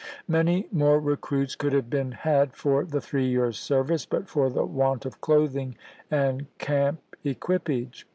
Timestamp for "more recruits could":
0.71-1.73